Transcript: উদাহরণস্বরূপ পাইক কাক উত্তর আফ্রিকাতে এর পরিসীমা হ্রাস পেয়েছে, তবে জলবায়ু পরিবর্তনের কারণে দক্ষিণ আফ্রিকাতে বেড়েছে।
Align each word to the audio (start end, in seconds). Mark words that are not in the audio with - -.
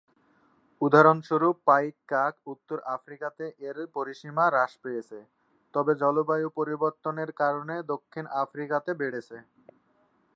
উদাহরণস্বরূপ 0.81 1.55
পাইক 1.67 1.95
কাক 2.09 2.33
উত্তর 2.53 2.77
আফ্রিকাতে 2.95 3.45
এর 3.67 3.77
পরিসীমা 3.95 4.45
হ্রাস 4.47 4.71
পেয়েছে, 4.83 5.19
তবে 5.73 5.91
জলবায়ু 6.01 6.47
পরিবর্তনের 6.59 7.29
কারণে 7.41 7.75
দক্ষিণ 7.91 8.25
আফ্রিকাতে 8.43 8.91
বেড়েছে। 9.01 9.37